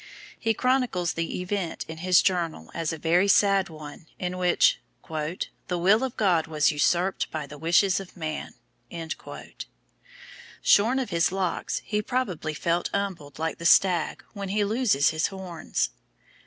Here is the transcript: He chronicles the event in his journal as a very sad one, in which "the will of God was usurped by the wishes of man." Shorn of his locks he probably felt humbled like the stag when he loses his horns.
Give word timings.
He 0.39 0.55
chronicles 0.55 1.13
the 1.13 1.39
event 1.41 1.85
in 1.87 1.97
his 1.97 2.23
journal 2.23 2.71
as 2.73 2.91
a 2.91 2.97
very 2.97 3.27
sad 3.27 3.69
one, 3.69 4.07
in 4.17 4.39
which 4.39 4.79
"the 5.67 5.77
will 5.77 6.03
of 6.03 6.17
God 6.17 6.47
was 6.47 6.71
usurped 6.71 7.29
by 7.29 7.45
the 7.45 7.59
wishes 7.59 7.99
of 7.99 8.17
man." 8.17 8.55
Shorn 10.63 10.97
of 10.97 11.11
his 11.11 11.31
locks 11.31 11.83
he 11.85 12.01
probably 12.01 12.55
felt 12.55 12.89
humbled 12.91 13.37
like 13.37 13.59
the 13.59 13.63
stag 13.67 14.23
when 14.33 14.49
he 14.49 14.63
loses 14.63 15.11
his 15.11 15.27
horns. 15.27 15.91